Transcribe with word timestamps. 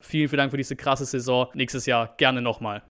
Vielen, 0.00 0.28
vielen 0.28 0.38
Dank 0.38 0.50
für 0.52 0.56
diese 0.56 0.76
krasse 0.76 1.04
Saison. 1.04 1.48
Nächstes 1.54 1.86
Jahr 1.86 2.14
gerne 2.16 2.40
nochmal. 2.40 2.82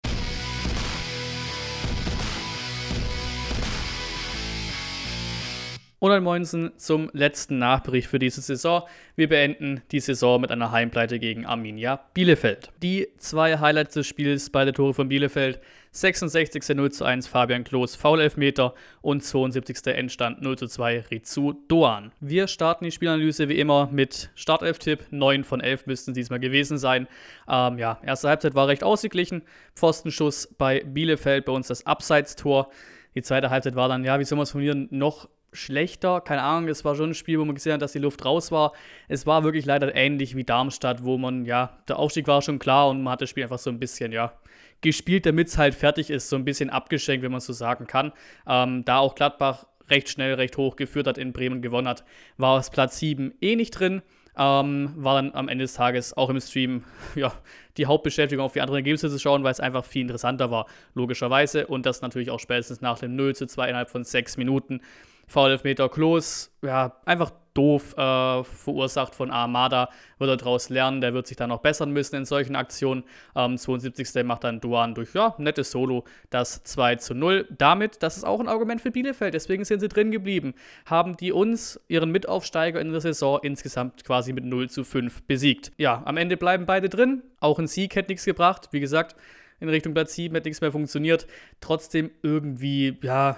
Und 5.99 6.11
ein 6.11 6.21
Moinsen 6.21 6.73
zum 6.77 7.09
letzten 7.13 7.57
Nachbericht 7.57 8.07
für 8.07 8.19
diese 8.19 8.41
Saison. 8.41 8.83
Wir 9.15 9.29
beenden 9.29 9.81
die 9.91 9.99
Saison 9.99 10.39
mit 10.39 10.51
einer 10.51 10.71
Heimpleite 10.71 11.17
gegen 11.17 11.47
Arminia 11.47 11.99
Bielefeld. 12.13 12.69
Die 12.83 13.07
zwei 13.17 13.57
Highlights 13.57 13.95
des 13.95 14.05
Spiels 14.05 14.51
bei 14.51 14.63
der 14.63 14.75
Tore 14.75 14.93
von 14.93 15.09
Bielefeld. 15.09 15.59
66. 15.93 16.75
0 16.75 16.91
zu 16.91 17.03
1 17.03 17.25
Fabian 17.25 17.63
Klos 17.63 17.95
Foul-Elfmeter 17.95 18.75
und 19.01 19.23
72. 19.23 19.87
Endstand 19.87 20.43
0 20.43 20.59
zu 20.59 20.67
2 20.67 21.05
Rizu 21.09 21.53
Doan. 21.67 22.11
Wir 22.19 22.45
starten 22.45 22.85
die 22.85 22.91
Spielanalyse 22.91 23.49
wie 23.49 23.59
immer 23.59 23.89
mit 23.91 24.29
Startelf-Tipp. 24.35 25.05
9 25.09 25.43
von 25.43 25.61
11 25.61 25.87
müssten 25.87 26.13
diesmal 26.13 26.39
gewesen 26.39 26.77
sein. 26.77 27.07
Ähm, 27.49 27.79
ja, 27.79 27.99
erste 28.03 28.29
Halbzeit 28.29 28.53
war 28.53 28.67
recht 28.67 28.83
ausgeglichen. 28.83 29.41
Pfostenschuss 29.73 30.53
bei 30.59 30.81
Bielefeld, 30.81 31.45
bei 31.45 31.53
uns 31.53 31.69
das 31.69 31.87
Abseits-Tor. 31.87 32.69
Die 33.15 33.23
zweite 33.23 33.49
Halbzeit 33.49 33.75
war 33.75 33.89
dann, 33.89 34.03
ja, 34.03 34.19
wie 34.19 34.25
soll 34.25 34.35
man 34.35 34.43
es 34.43 34.51
formulieren, 34.51 34.87
noch 34.91 35.27
schlechter. 35.53 36.21
Keine 36.21 36.43
Ahnung, 36.43 36.69
es 36.69 36.85
war 36.85 36.95
schon 36.95 37.11
ein 37.11 37.15
Spiel, 37.15 37.39
wo 37.39 37.45
man 37.45 37.55
gesehen 37.55 37.73
hat, 37.73 37.81
dass 37.81 37.93
die 37.93 37.99
Luft 37.99 38.25
raus 38.25 38.51
war. 38.51 38.73
Es 39.07 39.25
war 39.25 39.43
wirklich 39.43 39.65
leider 39.65 39.93
ähnlich 39.95 40.35
wie 40.35 40.43
Darmstadt, 40.43 41.03
wo 41.03 41.17
man, 41.17 41.45
ja, 41.45 41.77
der 41.87 41.99
Aufstieg 41.99 42.27
war 42.27 42.41
schon 42.41 42.59
klar 42.59 42.89
und 42.89 43.03
man 43.03 43.13
hat 43.13 43.21
das 43.21 43.29
Spiel 43.29 43.43
einfach 43.43 43.59
so 43.59 43.69
ein 43.69 43.79
bisschen, 43.79 44.11
ja, 44.11 44.33
gespielt, 44.81 45.25
damit 45.25 45.47
es 45.47 45.57
halt 45.57 45.75
fertig 45.75 46.09
ist, 46.09 46.29
so 46.29 46.35
ein 46.35 46.45
bisschen 46.45 46.69
abgeschenkt, 46.69 47.23
wenn 47.23 47.31
man 47.31 47.41
so 47.41 47.53
sagen 47.53 47.87
kann. 47.87 48.11
Ähm, 48.47 48.85
da 48.85 48.99
auch 48.99 49.15
Gladbach 49.15 49.65
recht 49.89 50.09
schnell, 50.09 50.33
recht 50.35 50.57
hoch 50.57 50.75
geführt 50.75 51.07
hat, 51.07 51.17
in 51.17 51.33
Bremen 51.33 51.61
gewonnen 51.61 51.87
hat, 51.87 52.03
war 52.37 52.59
es 52.59 52.69
Platz 52.69 52.99
7 52.99 53.33
eh 53.41 53.55
nicht 53.55 53.71
drin. 53.71 54.01
Ähm, 54.39 54.93
war 54.95 55.15
dann 55.15 55.33
am 55.33 55.49
Ende 55.49 55.63
des 55.63 55.73
Tages 55.73 56.15
auch 56.15 56.29
im 56.29 56.39
Stream 56.39 56.83
ja, 57.15 57.33
die 57.77 57.87
Hauptbeschäftigung 57.87 58.45
auf 58.45 58.53
die 58.53 58.61
anderen 58.61 58.77
Ergebnisse 58.77 59.09
zu 59.09 59.17
schauen, 59.17 59.43
weil 59.43 59.51
es 59.51 59.59
einfach 59.59 59.83
viel 59.83 60.03
interessanter 60.03 60.51
war, 60.51 60.67
logischerweise. 60.93 61.65
Und 61.65 61.87
das 61.87 62.01
natürlich 62.01 62.29
auch 62.29 62.39
spätestens 62.39 62.81
nach 62.81 62.99
dem 62.99 63.15
0 63.15 63.35
zu 63.35 63.47
2 63.47 63.69
innerhalb 63.69 63.89
von 63.89 64.03
6 64.03 64.37
Minuten. 64.37 64.81
Foul-Elfmeter 65.27 65.89
Klos, 65.89 66.51
ja, 66.61 66.95
einfach 67.05 67.31
doof 67.53 67.97
äh, 67.97 68.43
verursacht 68.43 69.15
von 69.15 69.31
Armada, 69.31 69.89
wird 70.19 70.29
er 70.29 70.37
daraus 70.37 70.69
lernen, 70.69 71.01
der 71.01 71.13
wird 71.13 71.27
sich 71.27 71.37
dann 71.37 71.49
noch 71.49 71.61
bessern 71.61 71.91
müssen 71.91 72.15
in 72.15 72.25
solchen 72.25 72.55
Aktionen. 72.55 73.03
Ähm, 73.35 73.57
72. 73.57 74.23
macht 74.23 74.43
dann 74.43 74.61
Duan 74.61 74.93
durch, 74.93 75.13
ja, 75.15 75.33
nettes 75.39 75.71
Solo, 75.71 76.05
das 76.29 76.63
2 76.63 76.97
zu 76.97 77.15
0. 77.15 77.47
Damit, 77.57 78.03
das 78.03 78.17
ist 78.17 78.25
auch 78.25 78.39
ein 78.39 78.47
Argument 78.47 78.79
für 78.79 78.91
Bielefeld, 78.91 79.33
deswegen 79.33 79.65
sind 79.65 79.79
sie 79.79 79.89
drin 79.89 80.11
geblieben, 80.11 80.53
haben 80.85 81.17
die 81.17 81.31
uns, 81.31 81.79
ihren 81.87 82.11
Mitaufsteiger 82.11 82.79
in 82.79 82.91
der 82.91 83.01
Saison, 83.01 83.39
insgesamt 83.41 84.05
quasi 84.05 84.33
mit 84.33 84.45
0 84.45 84.69
zu 84.69 84.83
5 84.83 85.23
besiegt. 85.23 85.71
Ja, 85.77 86.03
am 86.05 86.17
Ende 86.17 86.37
bleiben 86.37 86.65
beide 86.67 86.89
drin, 86.89 87.23
auch 87.39 87.57
ein 87.57 87.67
Sieg 87.67 87.95
hätte 87.95 88.11
nichts 88.11 88.25
gebracht, 88.25 88.69
wie 88.71 88.79
gesagt, 88.79 89.15
in 89.59 89.69
Richtung 89.69 89.95
Platz 89.95 90.13
7 90.13 90.35
hätte 90.35 90.47
nichts 90.47 90.61
mehr 90.61 90.71
funktioniert. 90.71 91.25
Trotzdem 91.59 92.11
irgendwie, 92.21 92.97
ja, 93.01 93.37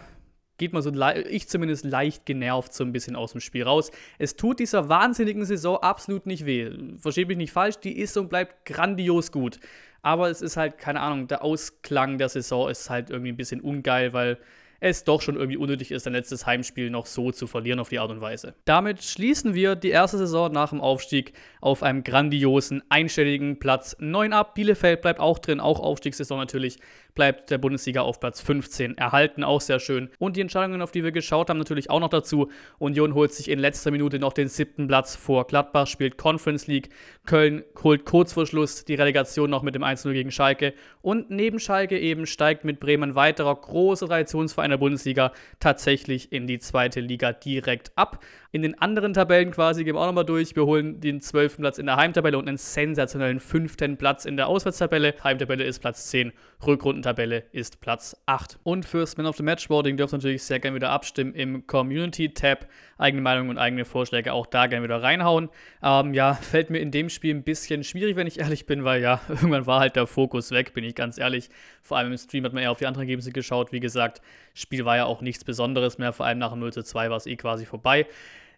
geht 0.60 0.74
man 0.74 0.84
so, 0.84 0.92
ich 1.28 1.50
zumindest 1.50 1.86
leicht 1.86 2.28
genervt 2.28 2.74
so 2.74 2.84
ein 2.84 2.92
bisschen 2.92 3.16
aus 3.16 3.32
dem 3.32 3.42
Spiel 3.42 3.64
raus. 3.64 3.90
Es 4.20 4.36
tut 4.36 4.60
dieser 4.60 4.90
wahnsinnigen 4.90 5.46
Saison 5.46 5.78
absolut 5.78 6.28
nicht 6.28 6.46
weh. 6.46 6.70
Versteht 6.98 7.28
mich 7.28 7.38
nicht 7.38 7.52
falsch, 7.52 7.78
die 7.78 7.98
ist 7.98 8.16
und 8.18 8.30
bleibt 8.30 8.66
grandios 8.66 9.32
gut. 9.32 9.60
Aber 10.02 10.30
es 10.30 10.42
ist 10.42 10.56
halt, 10.56 10.78
keine 10.78 11.02
Ahnung, 11.02 11.28
der 11.28 11.44
Ausklang 11.44 12.20
der 12.20 12.30
Saison 12.30 12.70
ist 12.70 12.90
halt 12.90 13.10
irgendwie 13.10 13.32
ein 13.32 13.38
bisschen 13.38 13.62
ungeil, 13.62 14.14
weil 14.14 14.38
es 14.80 15.04
doch 15.04 15.22
schon 15.22 15.36
irgendwie 15.36 15.58
unnötig 15.58 15.92
ist, 15.92 16.08
ein 16.08 16.14
letztes 16.14 16.46
Heimspiel 16.46 16.90
noch 16.90 17.06
so 17.06 17.32
zu 17.32 17.48
verlieren 17.48 17.80
auf 17.80 17.90
die 17.90 18.00
Art 18.00 18.12
und 18.12 18.22
Weise. 18.22 18.56
Damit 18.66 19.04
schließen 19.04 19.54
wir 19.54 19.76
die 19.76 19.90
erste 19.90 20.18
Saison 20.18 20.52
nach 20.52 20.70
dem 20.70 20.82
Aufstieg 20.82 21.34
auf 21.62 21.84
einem 21.84 22.04
grandiosen, 22.04 22.84
einstelligen 22.90 23.60
Platz 23.60 23.96
9 24.00 24.34
ab. 24.34 24.56
Bielefeld 24.56 25.02
bleibt 25.02 25.20
auch 25.20 25.40
drin, 25.40 25.60
auch 25.60 25.80
Aufstiegssaison 25.80 26.40
natürlich 26.40 26.78
bleibt 27.16 27.50
der 27.50 27.58
Bundesliga 27.58 28.02
auf 28.02 28.22
Platz 28.22 28.40
15 28.40 28.98
erhalten, 28.98 29.44
auch 29.44 29.60
sehr 29.60 29.80
schön. 29.80 30.10
Und 30.20 30.38
die 30.38 30.42
Entscheidungen, 30.42 30.82
auf 30.82 30.92
die 30.92 31.04
wir 31.04 31.12
geschaut 31.12 31.50
haben, 31.50 31.58
natürlich 31.58 31.90
auch 31.90 32.00
noch 32.00 32.10
dazu. 32.10 32.50
Union 32.78 33.14
holt 33.14 33.34
sich 33.34 33.50
in 33.50 33.60
letzter 33.60 33.92
Minute 33.92 34.20
noch 34.20 34.32
den 34.32 34.48
siebten 34.48 34.88
Platz 34.88 35.18
vor 35.18 35.46
Gladbach, 35.46 35.88
spielt 35.88 36.18
Conference 36.18 36.68
League. 36.68 36.90
Köln 37.26 37.64
holt 37.84 38.06
kurz 38.06 38.32
vor 38.34 38.46
Schluss 38.46 38.86
die 38.86 38.96
Relegation 38.96 39.50
noch 39.50 39.64
mit 39.64 39.76
dem 39.76 39.84
1-0 39.84 40.14
gegen 40.14 40.32
Schalke. 40.32 40.74
Und 41.02 41.30
neben 41.30 41.60
Schalke 41.60 42.00
eben 42.00 42.26
steigt 42.26 42.64
mit 42.64 42.80
Bremen 42.80 43.16
weiterer 43.16 43.56
großer 43.56 44.08
Traditionsverein 44.08 44.69
der 44.70 44.78
Bundesliga 44.78 45.34
tatsächlich 45.60 46.32
in 46.32 46.48
die 46.48 46.60
zweite 46.60 47.00
Liga 47.00 47.34
direkt 47.34 47.92
ab. 47.96 48.24
In 48.52 48.64
den 48.64 48.82
anderen 48.82 49.14
Tabellen 49.14 49.52
quasi 49.52 49.84
gehen 49.84 49.94
wir 49.94 50.02
auch 50.02 50.08
nochmal 50.08 50.26
durch. 50.26 50.56
Wir 50.56 50.66
holen 50.66 51.00
den 51.00 51.22
12. 51.22 51.58
Platz 51.58 51.78
in 51.78 51.86
der 51.86 51.98
Heimtabelle 51.98 52.36
und 52.36 52.48
einen 52.48 52.58
sensationellen 52.58 53.40
5. 53.40 53.78
Platz 53.96 54.26
in 54.26 54.38
der 54.38 54.48
Auswärtstabelle. 54.48 55.14
Heimtabelle 55.24 55.64
ist 55.64 55.82
Platz 55.82 56.08
10, 56.08 56.34
Rückrundentabelle 56.66 57.44
ist 57.52 57.80
Platz 57.80 58.20
8. 58.26 58.58
Und 58.64 58.86
fürs 58.86 59.18
Man 59.18 59.28
of 59.28 59.38
the 59.38 59.44
Match 59.44 59.70
Voting 59.70 59.98
dürft 59.98 60.16
ihr 60.16 60.18
natürlich 60.18 60.42
sehr 60.42 60.60
gerne 60.60 60.74
wieder 60.74 60.90
abstimmen 60.90 61.36
im 61.36 61.68
Community-Tab. 61.68 62.68
Eigene 62.98 63.22
Meinungen 63.22 63.52
und 63.52 63.60
eigene 63.60 63.86
Vorschläge 63.86 64.34
auch 64.34 64.48
da 64.48 64.66
gerne 64.66 64.84
wieder 64.84 65.04
reinhauen. 65.04 65.50
Ähm, 65.84 66.16
ja, 66.16 66.34
fällt 66.42 66.72
mir 66.72 66.80
in 66.80 66.90
dem 66.90 67.10
Spiel 67.10 67.36
ein 67.36 67.44
bisschen 67.44 67.84
schwierig, 67.84 68.16
wenn 68.16 68.26
ich 68.26 68.40
ehrlich 68.40 68.66
bin, 68.66 68.84
weil 68.84 69.00
ja, 69.00 69.22
irgendwann 69.30 69.68
war 69.68 69.80
halt 69.80 69.96
der 69.96 70.08
Fokus 70.08 70.50
weg, 70.50 70.74
bin 70.74 70.84
ich 70.84 70.96
ganz 70.96 71.20
ehrlich. 71.20 71.52
Vor 71.84 71.98
allem 72.00 72.12
im 72.12 72.18
Stream 72.18 72.46
hat 72.46 72.54
man 72.54 72.64
eher 72.64 72.72
auf 72.72 72.80
die 72.80 72.88
anderen 72.88 73.04
Ergebnisse 73.04 73.32
geschaut. 73.32 73.72
Wie 73.72 73.80
gesagt, 73.80 74.24
Spiel 74.56 74.86
war 74.86 74.98
ja 74.98 75.06
auch 75.06 75.22
nichts 75.22 75.44
Besonderes 75.44 76.00
mehr, 76.00 76.14
vor 76.14 76.26
allem 76.26 76.40
nach 76.40 76.50
dem 76.50 76.62
0 76.62 76.74
zu 76.74 76.82
2 76.82 77.12
war 77.12 77.18
es 77.18 77.28
eh 77.28 77.36
quasi 77.36 77.68
vorbei. 77.68 78.08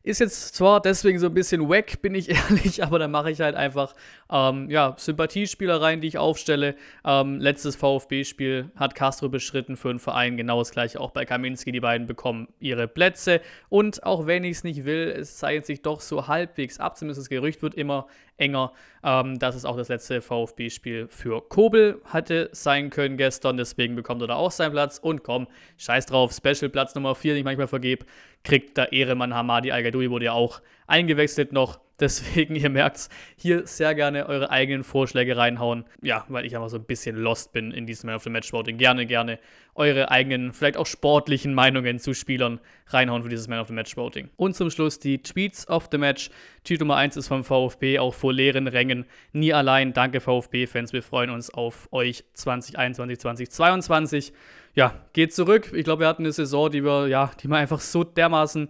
Ist 0.04 0.20
jetzt 0.20 0.56
zwar 0.56 0.82
deswegen 0.82 1.20
so 1.20 1.28
ein 1.28 1.34
bisschen 1.34 1.70
wack, 1.70 2.02
bin 2.02 2.16
ich 2.16 2.30
ehrlich, 2.50 2.84
aber 2.84 2.98
dann 2.98 3.12
mache 3.12 3.30
ich 3.30 3.42
halt 3.42 3.56
einfach 3.56 3.94
ähm, 4.32 4.70
ja, 4.70 4.96
Sympathiespielereien, 4.98 6.02
die 6.02 6.08
ich 6.08 6.18
aufstelle. 6.18 6.76
Ähm, 7.06 7.40
letztes 7.40 7.76
VfB-Spiel 7.76 8.72
hat 8.76 8.96
Castro 8.96 9.30
beschritten 9.30 9.78
für 9.78 9.90
einen 9.90 10.00
Verein, 10.00 10.38
genau 10.38 10.60
das 10.60 10.72
gleiche 10.72 11.00
auch 11.00 11.12
bei 11.12 11.26
Kaminski. 11.26 11.72
Die 11.72 11.80
beiden 11.80 12.08
bekommen 12.08 12.48
ihre 12.60 12.88
Plätze. 12.88 13.42
Und 13.70 14.04
auch 14.04 14.26
wenn 14.26 14.44
ich 14.44 14.58
es 14.58 14.64
nicht 14.64 14.86
will, 14.86 15.10
es 15.10 15.38
zeigt 15.38 15.66
sich 15.68 15.82
doch 15.82 16.02
so 16.02 16.28
halbwegs 16.28 16.80
ab. 16.80 16.98
Zumindest 16.98 17.22
das 17.22 17.30
Gerücht 17.30 17.62
wird 17.62 17.76
immer 17.76 18.08
enger. 18.38 18.74
Ähm, 19.04 19.40
das 19.40 19.56
ist 19.56 19.66
auch 19.66 19.78
das 19.78 19.90
letzte 19.90 20.22
VfB-Spiel 20.22 21.08
für 21.10 21.42
Kobel 21.48 22.02
hatte 22.06 22.50
sein 22.52 22.90
können 22.90 23.18
gestern. 23.18 23.58
Deswegen 23.58 23.96
bekommt 23.96 24.22
er 24.22 24.28
da 24.28 24.36
auch 24.36 24.52
seinen 24.52 24.72
Platz. 24.72 24.98
Und 24.98 25.24
komm, 25.24 25.48
scheiß 25.78 26.08
drauf, 26.08 26.34
Special-Platz 26.34 26.96
Nummer 26.96 27.16
4, 27.16 27.34
den 27.34 27.40
ich 27.40 27.46
manchmal 27.46 27.68
vergebe, 27.68 28.06
kriegt 28.44 28.78
der 28.78 28.92
Ehremann 28.92 29.34
Hamadi 29.34 29.72
Al-Gadoui, 29.92 30.10
wurde 30.10 30.26
ja 30.26 30.34
auch 30.34 30.62
eingewechselt 30.88 31.54
noch. 31.54 31.80
Deswegen, 32.02 32.56
ihr 32.56 32.72
merkt's, 32.72 33.10
hier 33.38 33.68
sehr 33.68 33.94
gerne 33.94 34.26
eure 34.28 34.50
eigenen 34.50 34.84
Vorschläge 34.84 35.38
reinhauen. 35.38 35.86
Ja, 36.02 36.26
weil 36.30 36.48
ich 36.48 36.56
einfach 36.56 36.70
so 36.70 36.78
ein 36.78 36.84
bisschen 36.84 37.16
lost 37.16 37.54
bin 37.54 37.70
in 37.72 37.86
diesem 37.86 38.08
Man 38.08 38.16
of 38.16 38.24
the 38.24 38.32
Match 38.32 38.52
Voting. 38.52 38.80
Gerne, 38.80 39.06
gerne 39.06 39.38
eure 39.76 40.10
eigenen, 40.10 40.52
vielleicht 40.52 40.78
auch 40.78 40.88
sportlichen 40.88 41.54
Meinungen 41.54 42.00
zu 42.00 42.16
Spielern 42.16 42.60
reinhauen 42.88 43.22
für 43.22 43.30
dieses 43.30 43.48
Man 43.48 43.60
of 43.60 43.68
the 43.68 43.74
Match 43.76 43.96
Voting. 43.96 44.32
Und 44.36 44.56
zum 44.56 44.72
Schluss 44.72 44.98
die 44.98 45.22
Tweets 45.22 45.68
of 45.68 45.90
the 45.92 46.00
Match. 46.00 46.32
Tweet 46.64 46.80
Nummer 46.80 46.96
1 46.96 47.18
ist 47.18 47.28
vom 47.28 47.44
VfB, 47.44 48.00
auch 48.00 48.16
vor 48.16 48.34
leeren 48.34 48.68
Rängen. 48.68 49.06
Nie 49.32 49.54
allein. 49.54 49.94
Danke 49.94 50.22
VfB-Fans. 50.22 50.94
Wir 50.94 51.04
freuen 51.04 51.30
uns 51.30 51.54
auf 51.54 51.88
euch 51.92 52.24
2021, 52.34 53.20
2022. 53.20 54.34
Ja, 54.74 55.06
geht 55.14 55.36
zurück. 55.36 55.72
Ich 55.76 55.84
glaube, 55.84 56.02
wir 56.02 56.08
hatten 56.08 56.24
eine 56.24 56.32
Saison, 56.32 56.72
die 56.72 56.84
wir, 56.84 57.08
ja, 57.08 57.30
die 57.44 57.48
wir 57.48 57.58
einfach 57.58 57.80
so 57.80 58.04
dermaßen, 58.04 58.70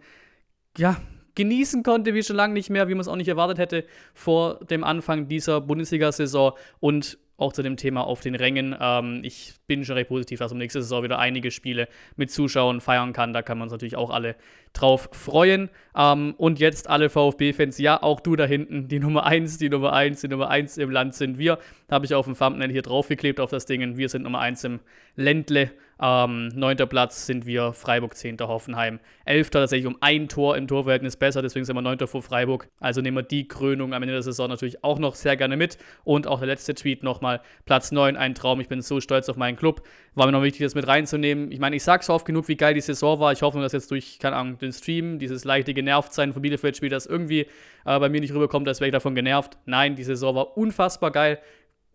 ja, 0.78 0.98
genießen 1.36 1.84
konnte, 1.84 2.14
wie 2.14 2.24
schon 2.24 2.36
lange 2.36 2.54
nicht 2.54 2.70
mehr, 2.70 2.88
wie 2.88 2.94
man 2.94 3.02
es 3.02 3.08
auch 3.08 3.16
nicht 3.16 3.28
erwartet 3.28 3.58
hätte 3.58 3.86
vor 4.14 4.60
dem 4.66 4.84
Anfang 4.84 5.28
dieser 5.28 5.62
Bundesliga-Saison. 5.62 6.54
Und 6.80 7.18
auch 7.42 7.54
zu 7.54 7.64
dem 7.64 7.76
Thema 7.76 8.06
auf 8.06 8.22
den 8.22 8.36
Rängen. 8.36 8.76
Ähm, 8.80 9.22
ich 9.24 9.56
bin 9.68 9.84
schon 9.84 9.96
recht 9.96 10.10
positiv, 10.10 10.40
dass 10.40 10.52
man 10.52 10.60
nächste 10.60 10.82
Saison 10.82 11.04
wieder 11.04 11.18
einige 11.20 11.50
Spiele 11.50 11.88
mit 12.16 12.32
Zuschauern 12.32 12.80
feiern 12.80 13.14
kann. 13.14 13.34
Da 13.34 13.42
kann 13.42 13.58
man 13.58 13.66
uns 13.66 13.72
natürlich 13.72 13.98
auch 13.98 14.12
alle 14.12 14.36
drauf 14.74 15.10
freuen. 15.12 15.70
Ähm, 15.98 16.36
und 16.38 16.60
jetzt 16.60 16.88
alle 16.88 17.10
VfB-Fans, 17.10 17.80
ja, 17.80 18.02
auch 18.02 18.20
du 18.20 18.36
da 18.36 18.46
hinten, 18.46 18.88
die 18.88 19.00
Nummer 19.00 19.26
1, 19.26 19.58
die 19.58 19.70
Nummer 19.70 19.92
1, 19.92 20.22
die 20.22 20.28
Nummer 20.28 20.50
1 20.50 20.78
im 20.78 20.92
Land 20.92 21.16
sind 21.16 21.40
wir. 21.40 21.58
Habe 21.90 22.06
ich 22.06 22.14
auf 22.14 22.26
dem 22.26 22.38
Thumbnail 22.38 22.72
hier 22.72 22.84
draufgeklebt 22.84 23.40
auf 23.40 23.50
das 23.50 23.66
Ding. 23.66 23.98
Wir 23.98 24.08
sind 24.08 24.22
Nummer 24.22 24.40
1 24.40 24.64
im 24.64 24.80
Ländle. 25.16 25.72
Ähm, 26.04 26.48
neunter 26.56 26.88
Platz 26.88 27.28
sind 27.28 27.46
wir, 27.46 27.74
Freiburg 27.74 28.16
10. 28.16 28.40
Hoffenheim. 28.40 29.00
Elfter 29.24 29.60
tatsächlich 29.60 29.86
um 29.86 29.98
ein 30.02 30.28
Tor 30.28 30.58
im 30.58 30.68
Torverhältnis 30.68 31.16
besser, 31.16 31.44
deswegen 31.44 31.64
sind 31.64 31.76
wir 31.76 31.84
neunter 31.84 32.08
vor 32.08 32.24
Freiburg. 32.24 32.70
Also 32.80 33.02
nehmen 33.02 33.18
wir 33.18 33.24
die 33.24 33.48
Krönung 33.48 33.94
am 33.94 34.02
Ende 34.02 34.14
der 34.14 34.24
Saison 34.24 34.50
natürlich 34.50 34.84
auch 34.84 34.98
noch 34.98 35.14
sehr 35.14 35.38
gerne 35.38 35.58
mit. 35.58 35.78
Und 36.04 36.26
auch 36.26 36.40
der 36.40 36.48
letzte 36.48 36.74
Tweet 36.74 37.04
nochmal, 37.04 37.42
Platz 37.66 37.92
9, 37.92 38.18
ein 38.18 38.34
Traum. 38.34 38.60
Ich 38.62 38.68
bin 38.68 38.82
so 38.82 39.00
stolz 39.00 39.30
auf 39.30 39.38
meinen 39.38 39.58
Club. 39.58 39.84
War 40.16 40.26
mir 40.26 40.32
noch 40.32 40.42
wichtig, 40.42 40.62
das 40.64 40.74
mit 40.74 40.88
reinzunehmen. 40.88 41.52
Ich 41.52 41.60
meine, 41.60 41.76
ich 41.76 41.84
sage 41.84 42.04
so 42.04 42.14
oft 42.14 42.26
genug, 42.26 42.48
wie 42.48 42.58
geil 42.58 42.74
die 42.74 42.82
Saison 42.82 43.20
war. 43.20 43.32
Ich 43.32 43.44
hoffe, 43.44 43.60
dass 43.62 43.72
jetzt 43.72 43.92
durch, 43.92 44.18
keine 44.18 44.38
Ahnung, 44.38 44.58
den 44.58 44.74
Stream, 44.74 45.20
dieses 45.20 45.46
leichte 45.46 45.76
Genervtsein 45.76 46.34
von 46.34 46.42
Bielefeld-Spiel, 46.42 46.90
das 46.90 47.06
irgendwie 47.06 47.42
äh, 47.86 48.00
bei 48.00 48.10
mir 48.10 48.22
nicht 48.22 48.34
rüberkommt, 48.34 48.68
als 48.68 48.80
wäre 48.80 48.88
ich 48.88 48.94
davon 48.94 49.14
genervt. 49.14 49.60
Nein, 49.66 49.96
die 49.96 50.04
Saison 50.04 50.34
war 50.34 50.58
unfassbar 50.58 51.12
geil 51.12 51.40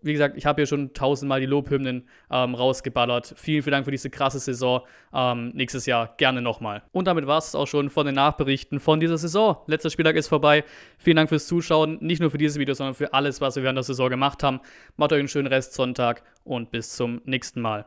wie 0.02 0.12
gesagt, 0.12 0.36
ich 0.36 0.46
habe 0.46 0.62
hier 0.62 0.66
schon 0.66 0.92
tausendmal 0.92 1.40
die 1.40 1.46
Lobhymnen 1.46 2.08
ähm, 2.30 2.54
rausgeballert. 2.54 3.34
Vielen, 3.36 3.62
vielen 3.62 3.72
Dank 3.72 3.84
für 3.84 3.90
diese 3.90 4.10
krasse 4.10 4.38
Saison. 4.38 4.82
Ähm, 5.12 5.50
nächstes 5.54 5.86
Jahr 5.86 6.14
gerne 6.16 6.42
nochmal. 6.42 6.82
Und 6.92 7.06
damit 7.06 7.26
war 7.26 7.38
es 7.38 7.54
auch 7.54 7.66
schon 7.66 7.90
von 7.90 8.06
den 8.06 8.14
Nachberichten 8.14 8.80
von 8.80 9.00
dieser 9.00 9.18
Saison. 9.18 9.58
Letzter 9.66 9.90
Spieltag 9.90 10.16
ist 10.16 10.28
vorbei. 10.28 10.64
Vielen 10.98 11.16
Dank 11.16 11.28
fürs 11.28 11.46
Zuschauen. 11.46 11.98
Nicht 12.00 12.20
nur 12.20 12.30
für 12.30 12.38
dieses 12.38 12.58
Video, 12.58 12.74
sondern 12.74 12.94
für 12.94 13.12
alles, 13.14 13.40
was 13.40 13.56
wir 13.56 13.62
während 13.62 13.76
der 13.76 13.84
Saison 13.84 14.08
gemacht 14.10 14.42
haben. 14.42 14.60
Macht 14.96 15.12
euch 15.12 15.18
einen 15.18 15.28
schönen 15.28 15.48
Restsonntag 15.48 16.22
und 16.44 16.70
bis 16.70 16.94
zum 16.96 17.20
nächsten 17.24 17.60
Mal. 17.60 17.86